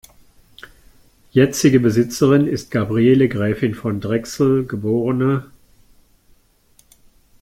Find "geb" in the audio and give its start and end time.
4.67-4.83